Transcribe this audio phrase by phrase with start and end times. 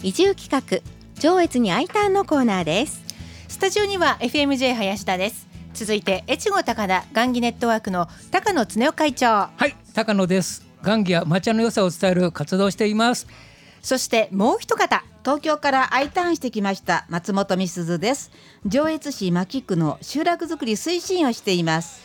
[0.00, 0.80] 移住企画
[1.20, 3.02] 上越に I ターンのコーナーです。
[3.48, 5.48] スタジオには FMJ 林田です。
[5.74, 9.26] 続いて越後高田雁木ネットワークの高野恒夫会長。
[9.26, 10.64] はい高野です。
[10.84, 13.26] 雁木や抹茶の良さを伝える活動をしています。
[13.82, 18.30] そしてもう一方東京から I ターンしてきました松本美鈴です。
[18.66, 22.00] 上越市牧区の集落づくり推進をしています。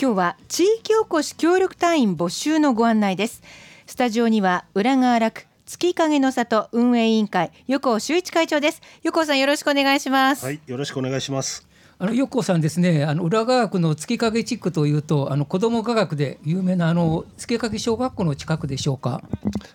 [0.00, 3.42] 今日は地域おこし協力隊員募集のご案内です。
[3.86, 8.82] スタジオには浦川楽月影の里運営委員会横尾修一会長です。
[9.04, 10.44] 横尾さんよろしくお願いします。
[10.44, 11.64] はいよろしくお願いします。
[12.00, 19.22] あの横尾さんですねあの浦川区の月影地区というとあの子ども科学で有名なあの月影小学校の近くでしょうか？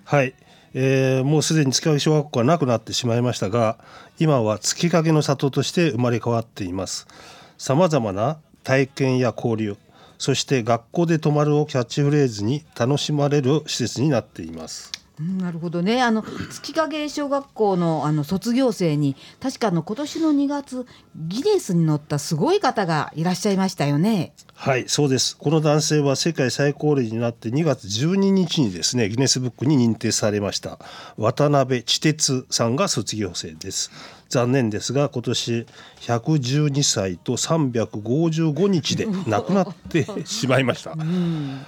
[0.03, 0.35] はい。
[0.73, 3.77] えー、もうすでに月影小学校はなくなってしまいましたが
[4.19, 7.07] 今は月影の里として生まれ変わっています。
[7.57, 9.77] さまざまな体験や交流
[10.17, 16.01] そして学校で泊まるをキャッチフレーズに楽しまれる施設になっていますなるほどね。
[16.01, 24.33] あの月影小学校のあの卒業生に確かの今年の2月ギネスに載ったすごい方がいらっしゃいましたよね。
[24.53, 25.37] はいそうです。
[25.37, 30.79] この男性は世界最高齢になって2月12日にですねギネスブックに認定されました。
[31.17, 33.91] 渡辺千哲さんが卒業生です。
[34.27, 35.65] 残念ですが今年
[36.01, 40.91] 112歳と355日で亡くなってしまいました。
[40.91, 41.65] うん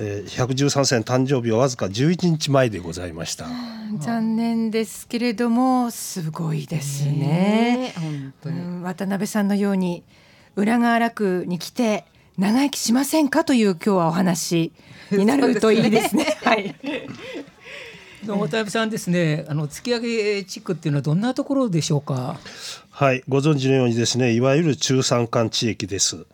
[0.00, 3.46] えー、113歳の誕生日はわずか11日前でございました。
[3.98, 7.94] 残念ですけれどもすごいですね。
[7.96, 10.04] 本当に渡辺さんのように
[10.56, 12.04] 浦川楽に来て
[12.36, 14.72] 長生きしませんかという今日はお話
[15.10, 16.24] になるといいですね。
[16.38, 16.74] すねはい。
[18.26, 22.38] 渡辺さんですね、あの突き上げ地区っていうのはどんなところでしょうか？
[22.90, 26.26] はい、ご存知のようにですね、いわゆる中山間地域です。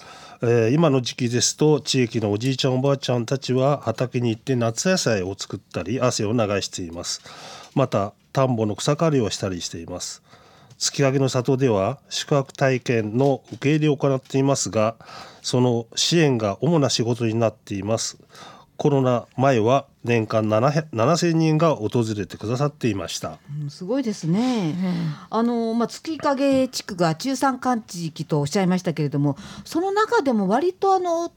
[0.47, 7.23] えー、今の時期ですと地域のおじいちゃんおばあちゃんたちは畑に行って夏野菜を作ったり汗を流しています。
[7.75, 10.23] また田んぼの草刈りをしたりしています。
[10.77, 14.97] 月影の里では宿泊体験の受け入れを行っていますが
[15.41, 18.19] その支援が主な仕事になっています。
[18.77, 31.33] コロナ前は年間7000人が訪れてくださっていました、うん、すごいですね、うん、あのまあ、月影地区が中山間地域とおっしゃいましたけれどもその中でも割とあの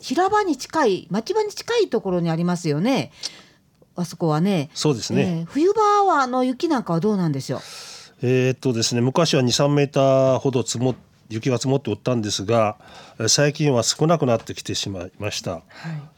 [0.00, 3.12] 平場に近い町場に近いところにありますよね。
[3.94, 4.70] あそこはね。
[4.74, 7.60] そうですね、えー、冬場はあの雪なんかはどうなんでしょう？
[8.22, 12.76] えー、っとですね昔は23メーターほど積もって雪が積もっておったんですが
[13.28, 15.62] 最近は少なくなってきてしまいました、はい、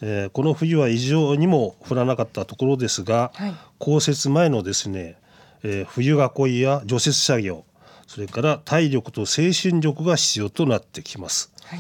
[0.03, 5.17] えー、この冬は異常にも降らなかったところですが、はい、降雪前のですね、
[5.63, 6.15] えー、冬
[6.47, 7.65] 囲いや除雪作業
[8.07, 11.79] それから体力と精神力が必要となってきます、はい。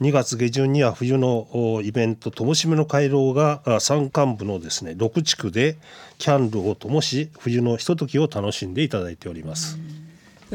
[0.00, 5.76] 2月下旬には冬のイベントともしめの回廊が山間部のですね6地区で
[6.18, 9.78] キャンドルを灯し冬のひとときを楽しんでいただいております。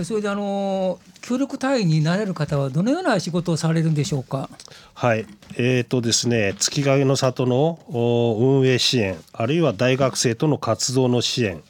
[0.03, 4.49] それであの協力隊員になれる方はどのような仕事をされるんでしょうか？
[4.93, 5.25] はい、
[5.57, 11.63] えーとですね、月影の里の運営支援、あるいは大学生との活動の支援、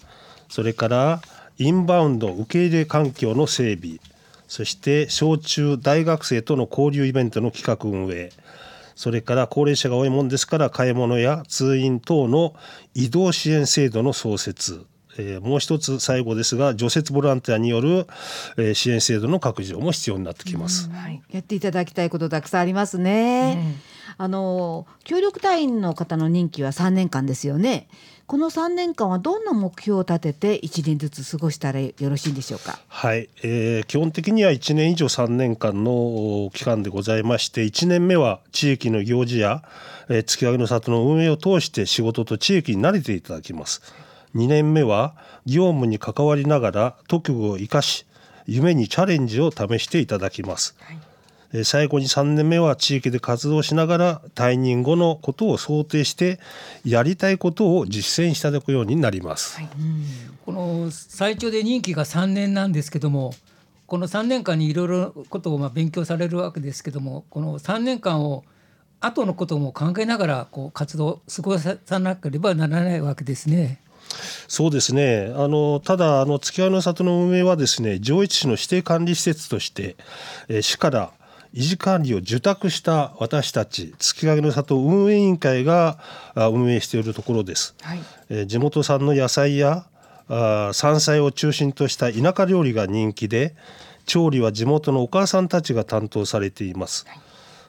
[0.50, 1.22] それから
[1.58, 4.00] インバウンド受け入れ環境の整備、
[4.48, 8.32] そして小中大学生との交流イベントの企画運営、
[8.96, 12.54] それから高齢者が多いもんですから買い物や通院等の
[12.96, 14.86] 移動支援制度の創設
[15.20, 18.08] えー、もう一つ最後ですが除雪ボランティアによる、
[18.58, 23.76] えー、支援制度の拡充も必要になってきます、はい、やっていただきたいことたくさんありますね、
[24.18, 27.88] うん、あの協力隊員の方の任期は3年間ですよね。
[28.30, 32.78] この3年間はどんな目標を立てて1年ずつ過ごしたらよろしいんでしょうか？
[32.88, 39.64] はい、えー、基本的には1年以上3年間の期間でございまして1年目は地域の行事や、
[40.10, 43.82] えー、月上げの里の運営を通して仕事と地域に慣れていただきます。
[44.36, 48.06] 2年目は業務に関わりながら特技を生かし
[48.46, 50.76] 夢にチャレンジを試していただきます、
[51.52, 56.40] はい、最後に3年目は地域で活動しながら退任後のことを想定して
[56.86, 59.70] やりたいことを実践していただくようになります、はい、
[60.46, 63.34] この最長で任期が3年なんですけども
[63.86, 68.44] この3年間にいろいろことをまあ勉強されるわけですけどもこの3年間を
[69.02, 73.80] 後のことも考えながらこう活動過ごさなければならないわけですね。
[74.48, 75.32] そうですね。
[75.36, 79.96] あのただあの月合の里の運営はですね上越市の指定管理施設として、
[80.48, 81.12] えー、市から
[81.54, 85.98] 維持管理を受託した私たち月影の里運営委員会が
[86.36, 89.86] 運営しているところです、はい、えー、地元産の野菜や
[90.28, 93.56] あ山菜を中心とした田舎料理が人気で
[94.06, 97.20] 調理は地元のお母さんたちが担当されています、はい。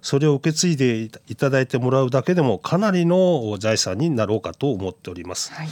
[0.03, 5.69] それを受け継いでいただいてもらうだけでもかなりの財産になろうかと思っております、はい、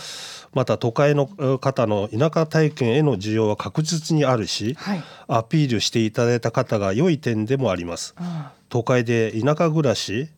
[0.55, 1.27] また都会の
[1.59, 8.15] 方の田舎体験への需要は確実にあるし、はい、アピールしていただいた方が良い点でもあります。
[8.69, 10.29] 都会で田舎暮らし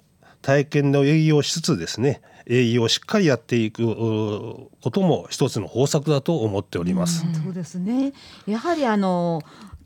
[0.42, 7.24] 体験の営業をしつつですね営業をしっかりやっていくことも一つの方策だと思っております。
[7.44, 8.12] そうですね
[8.46, 9.42] やはりあの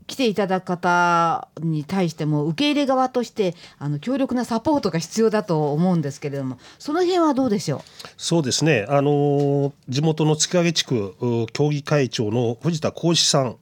[0.07, 7.81] 来ていただく方に対しても受け入れ側としてあの強力なサポートが必要だと思うんですけれどもその辺はどうでしょう？
[8.17, 8.85] そうですね。
[8.87, 11.15] あの地元の月影地区
[11.53, 13.57] 協議会長の藤田浩志さん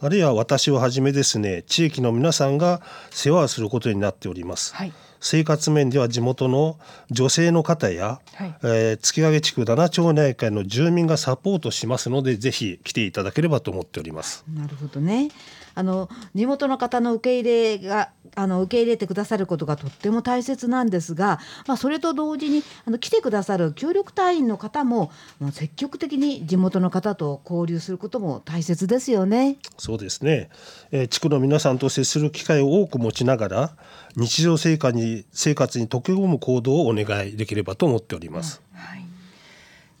[0.00, 2.80] あるいは私をはじめですね地域の皆さんが
[3.10, 4.74] 世話をすることになっております。
[4.74, 4.92] はい。
[5.24, 6.80] 生活面では地元の
[7.12, 14.44] 女性の方や、はい、えー、月影地区七町内会の住民がサポートしますのでぜひ来ていただければと思っております。
[14.52, 15.28] なるほどね
[15.74, 29.58] あの地元の方の受け入れがあの受け入れてくださることがとっても大切なんですが、まあ、それと同時にあの来てくださる協力隊員の方ももう積極的に地元の方と交流することも大切ですよね。
[29.78, 30.48] そうですね、
[30.90, 33.76] えー、地区の皆さんと接する機会を多く持ちながら
[34.16, 38.62] 日常生活に生活に溶け込む行動をお願いできればと思っております。
[38.72, 39.04] うん、はい、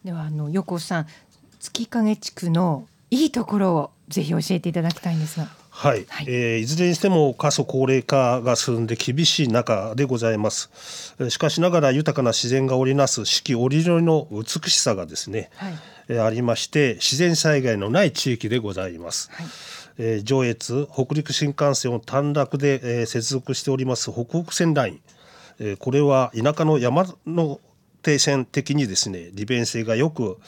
[0.04, 1.06] ではあの横さん
[1.60, 5.61] 月影地区のいいところをぜひ教えていただきたいんですが。
[5.82, 10.70] はい、はい、えー、いずれにしても過疎高齢化が進んで厳しい中でございます。
[11.28, 15.74] しかしながら豊かな自然が織りなす四季折々の美しさがですね、はい、
[16.06, 19.46] えー、ありまして自然災害のない地域でございます、はい、
[19.98, 25.00] えー、上越北陸新幹線を短絡で、えー、接続しております北北線ライン、
[25.58, 27.58] えー、これは田舎の山の
[28.02, 30.38] 停線的にですね利便性がよく、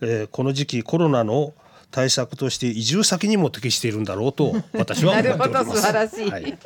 [0.00, 1.52] えー、この時期コロナの
[1.90, 5.70] 対策として移住先にも適しているんだろうと 私は思っております。
[5.70, 6.58] 素晴らしい、はい、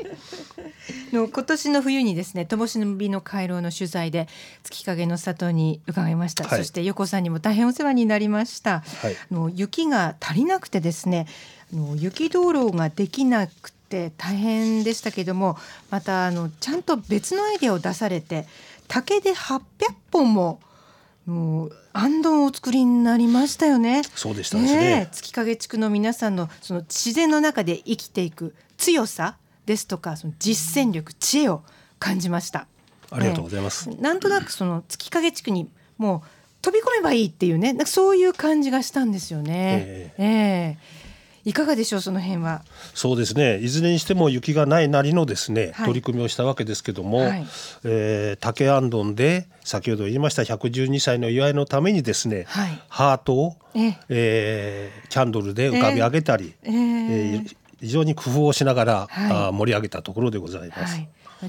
[1.13, 4.29] の今年の冬にですね灯火の回廊の取材で
[4.63, 11.27] 月影の里に伺いました、はい、そして横さんにも大変お世話になりました、はい、の雪が足りなくてですね
[11.73, 15.57] の雪道路ができなくて大変でしたけども
[15.91, 18.47] またあのちゃんと別のアイデアを出されて
[18.89, 19.61] 竹で800
[20.13, 20.61] 本も
[21.27, 24.03] もうあんどんお作りになりましたよね。
[24.15, 25.09] そうでしたね。
[25.13, 29.37] 月影地区の皆さんのその自然の中で生きていく強さ
[29.67, 31.63] ですとかその実践力知恵を
[31.99, 32.67] 感じました。
[33.11, 33.89] ありがとうございます。
[33.91, 36.29] えー、なんとなくその月影地区にもう
[36.61, 39.53] 飛び込めばいいっていうねそういう感じがしたんですよね。
[39.53, 41.05] えー、えー
[41.45, 42.63] いかがでしょうその辺は？
[42.95, 43.59] そうですね。
[43.59, 47.47] いずれにしても雪がないなりのですね、はい、取り組みをしたわけですけども、はい、
[47.85, 54.93] えー、竹あんどんで先ほど言いました112歳の祝いのためにですね、はい、ハートを、ええ。
[55.05, 61.01] ー、キャンドルで浮かび上げたり、えー、えー、非常に工夫をしながら、はい、盛り上げたところでございます。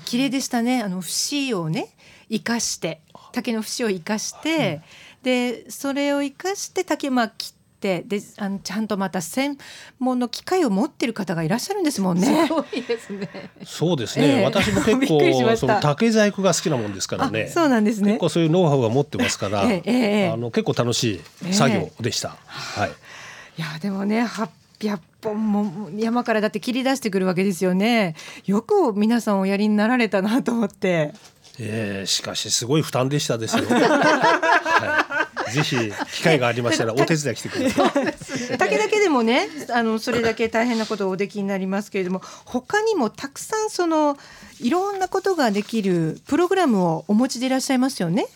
[0.06, 0.82] 綺麗でしたね。
[0.82, 1.88] あの節をね
[2.30, 3.00] 生かして
[3.32, 4.82] 竹の節を生かして、
[5.24, 7.54] でそれを生かして竹まあ切っ
[7.86, 9.58] てであのちゃんとまた専
[10.00, 12.48] 門の機械を持ってる方がいらっしゃるんですもんね。
[12.48, 13.30] すごいですね。
[13.64, 14.40] そうですね。
[14.40, 15.20] えー、私も結構
[15.56, 17.48] その竹細工が好きなもんですからね。
[17.48, 18.14] そうなんですね。
[18.14, 22.36] 結構そういうノウハウが持ってますから、えー、あの結構楽しい作業でした。
[22.48, 22.90] はい。
[22.90, 28.16] いやでもね800本も山からだって切り出してくるわけですよね。
[28.48, 31.14] よく皆さんおやりになられたなと思って。
[31.58, 33.64] えー、しかしすごい負担でしたですよ。
[33.70, 35.05] はい
[35.52, 35.76] ぜひ
[36.14, 38.58] 機会がありましたら お手伝いしてください。
[38.58, 44.18] 竹だけでもね、あのそれだけ大変なことをおできになりますけれども、他にもたくさんその
[44.60, 48.28] いろんなことができるプログラムをお持ちでいらっしゃいますよね。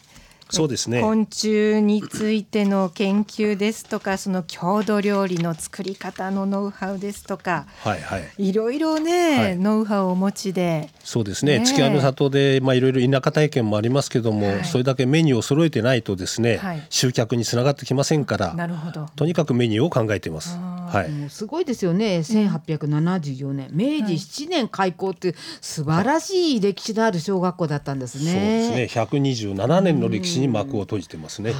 [0.49, 1.01] そうですね。
[1.01, 10.89] 昆虫についての研究ですとかその郷土料理の作り方のノウハウですとか、はいはい、いろいろね、はい、ノウハウをお持ちで。
[11.03, 19.07] そうですね、ね、月夜の里で、まあ、いろいろ田舎体験もありますけども、はい、それだけメニューを揃えてないとですね、はい、集客につながってきませんからなるほど。
[19.15, 20.57] とにかくメニューを考えています。
[20.57, 22.17] はい、すごいですよね。
[22.19, 28.67] 1874年、明治7年開校っていう素晴らしい歴史のある小学校だったんですね。
[28.69, 29.03] そうですね。
[29.03, 31.53] 127年の歴史に幕を閉じてますね。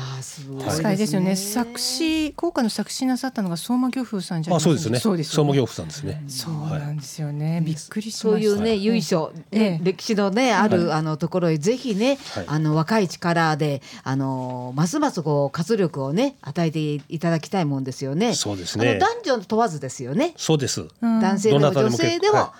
[0.66, 1.36] 確かにですよね。
[1.36, 4.70] 作詞効果の作詞なさったのが相馬漁夫さんじゃないですか。
[4.70, 5.00] そうですね。
[5.00, 6.24] そうです、相馬漁夫さんですね。
[6.28, 7.62] そうなんですよね。
[7.66, 12.18] びっくりしそういうね由緒、ね歴史のねあるあのところへぜひね
[12.48, 18.34] あの若い力であのますますこう活力をね与えていただきたいもんですよね。
[18.34, 18.98] そうですね。
[19.00, 20.34] 男女問わずですよね。
[20.38, 20.88] そうです。
[21.02, 22.52] 男性でも女性でも。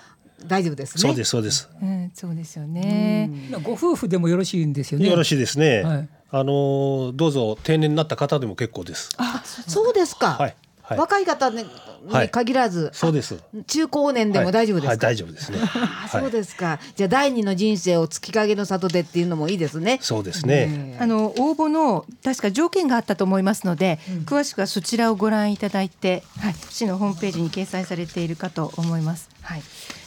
[0.46, 1.02] 大丈夫ですね。
[1.02, 1.68] そうですそうです。
[1.82, 3.30] うん、そうですよね。
[3.62, 5.08] ご夫婦でもよろしいんですよね。
[5.08, 5.82] よろしいですね。
[5.82, 9.10] はい、あのどうぞ定年になった方でも結構です。
[9.18, 10.36] あ、そうですか。
[10.38, 10.54] はい。
[10.90, 11.64] はい、若い方ね、
[12.02, 13.38] に限らず、そうです。
[13.68, 15.58] 中高年でも大丈夫ですか、大丈夫ですね。
[15.62, 20.00] あ そうですか、じゃあ第二の人生を月影の里でっていうのもいいですね。
[20.02, 29.28] そうですね、あの応募の確か条件があったと思いますので、うん、詳しくはそちらをご覧いただいて、はい、市のホームページに掲載されているかと思います。
[29.42, 29.62] はい。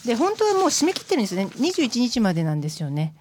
[0.05, 1.47] で本当はもう締め切ってるんですね。
[1.55, 3.13] 21日までなんですよね。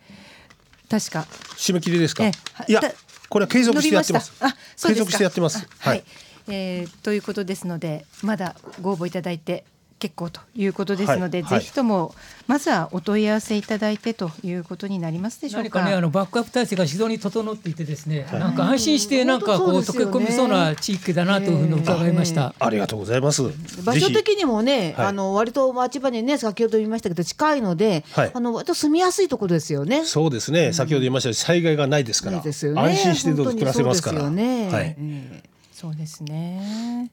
[0.90, 1.28] 確か。
[1.56, 2.26] 締め切りですか？
[2.26, 2.32] い
[2.72, 2.82] や
[3.28, 4.32] これは継続してやってます。
[4.40, 5.66] あ継続してやってます。
[5.78, 6.04] はい、
[6.48, 9.64] えー、ということですのでまだご応募いただいて
[10.02, 12.12] 結構ということですので、はい、ぜひとも
[12.48, 15.78] まずはお問い合わせいただいてということになりますでしょうか。
[15.78, 22.52] 何かねあのバックアップ体制が非常に整っていてですね、はい、なんか安心してなんかこう溶け込みそうな地域だなというふうに伺いました。
[22.58, 23.44] ありがとうございます。
[23.84, 30.04] 場所的にもね、あの割と町場にね先ほど言いましたけど近いので、あの割と住みやすいところですよね。
[30.04, 30.72] そうですね。
[30.72, 34.28] 先ほど言いました災害がないですから、安心して暮らせますから。
[34.30, 34.96] ね、はい。
[35.82, 37.10] そうですね。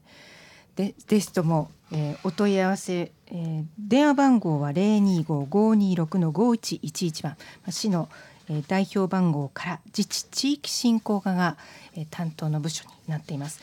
[0.76, 7.36] でですとも、えー、お問い合わせ、えー、電話番号は零二五五二六の五一一一番。
[7.68, 8.08] 市の、
[8.48, 11.56] えー、代表番号から自治地域振興課が、
[11.96, 13.60] えー、担当の部署になっています。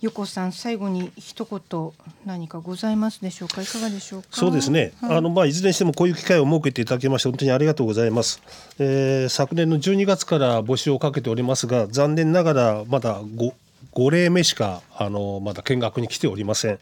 [0.00, 1.90] 横さん最後に一言
[2.24, 3.62] 何かございますでしょうか？
[3.62, 4.28] いかがでしょうか？
[4.30, 8.42] そうですね、はい、あのまあいずれにしてもこういう機会を設けていただきまして本当にありがとうございます、
[8.78, 13.22] えー、昨年の12月から募集をかけておりますが残念ながらまだ
[13.94, 16.78] 5例目しかあのまだ見学に来ておりません、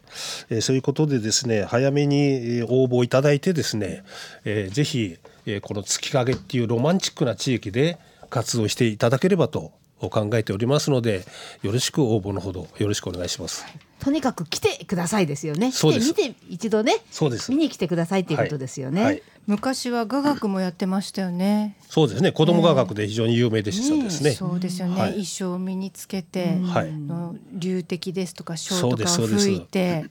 [0.49, 4.03] えー、そういうことでですね早めに応募いただいてですね、
[4.45, 7.97] えー、ぜひ、えー、この月影っていうロマンチックな地域で
[8.29, 9.71] 活動していただければと
[10.09, 11.25] 考えておりますので
[11.61, 13.65] よろしく応募のほどよろしくお願いします。
[14.03, 15.71] とにかく来てくださいですよね。
[15.71, 16.97] そうです見て一度ね。
[17.09, 17.51] そうです。
[17.51, 19.01] 見に来てくださいっていうことですよね。
[19.01, 21.77] はいはい、昔は雅楽もやってましたよね。
[21.87, 22.33] そうですね。
[22.33, 24.31] 子供雅楽で非常に有名でしたですね。
[24.31, 24.99] ねそうですよね。
[24.99, 30.05] はい、衣装を身につけて、はい、の流滴ですとか小とかを吹いて。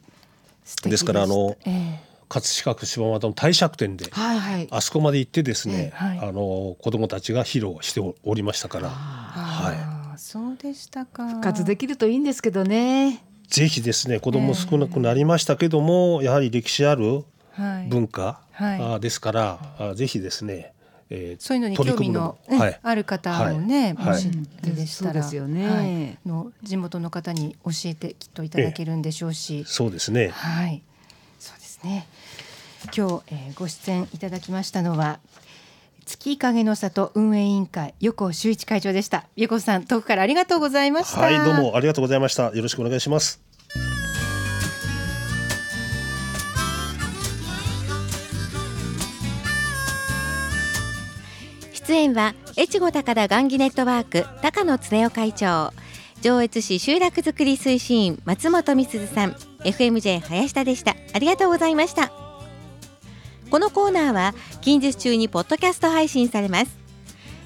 [0.84, 1.56] ですからあの。
[1.66, 8.88] えー葛飾区柴又の帝釈天で、はいはい、あそこまで行ってですね、はい、あの子供たちが披露しておりましたから、
[9.62, 11.28] はい、そうでしたか。
[11.28, 13.24] 復活できるといいんですけどね。
[13.48, 17.24] ぜひですね子供少なくなりましたけども、やはり歴史ある
[17.88, 20.72] 文化、はい、ですから、はい、ぜひですね
[21.14, 24.30] えー、そういうのに興味の、はい、ある方もね、はい、もし
[24.62, 30.28] でしたら、ですよね、の地元の方に教えてきっといただけるんでしょうし、そうですね。
[30.28, 30.82] はい。
[31.38, 32.06] そうですね。
[32.96, 35.20] 今日、えー、ご出演いただきましたのは
[36.04, 39.24] 月影の里運営委員会横修一会長でした。
[39.36, 41.20] 横さん遠くからありがとうございました。
[41.20, 42.54] はいどうもありがとうございました。
[42.54, 43.40] よろしくお願いします。
[51.72, 55.72] 出演は越後高田雁木ネットワーク高野恒夫会長
[56.20, 59.32] 上越市集落づくり推進員松本美鈴さん
[59.64, 60.94] FMJ 林田でした。
[61.12, 62.21] ありがとうございました
[63.52, 64.32] このコーナーは
[64.62, 66.78] 近日中にポッドキャスト配信されます。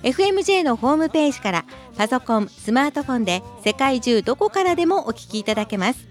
[0.05, 1.65] FMJ のホームページから
[1.97, 6.07] パソコン、スマートフォンで世界中どこからでもお聞きいただけます。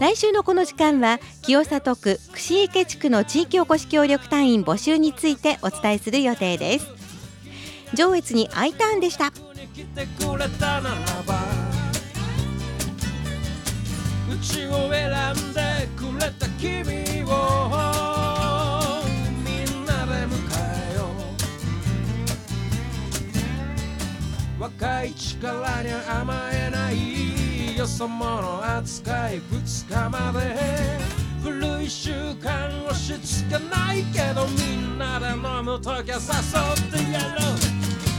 [0.00, 6.88] 来週のこの時間は清里区串池地区の地域おこし協力隊員募集についてお伝えする予定です。
[7.94, 9.28] 上越に I ターンでした。
[9.28, 9.30] う
[14.42, 15.60] ちを選んで
[15.96, 16.51] くれた。
[25.42, 30.54] 若い力に甘えないよそ者扱い2日まで
[31.42, 37.58] 古い習慣押し付けないけどみんなで飲むときは誘ってやろう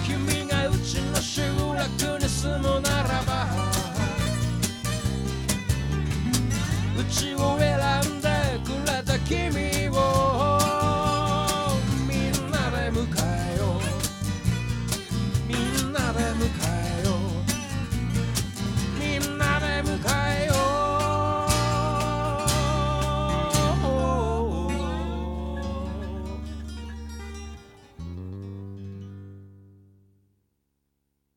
[0.05, 3.47] 君がうちの集落に住むならば
[6.99, 7.62] うちを